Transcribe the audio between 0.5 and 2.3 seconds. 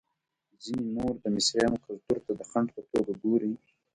ځینې نور د مصریانو کلتور